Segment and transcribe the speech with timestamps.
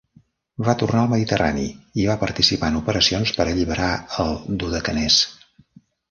[0.67, 1.65] Va tornar al Mediterrani
[2.03, 3.91] i va participar en operacions per alliberar
[4.25, 4.33] el
[4.65, 5.19] Dodecanès.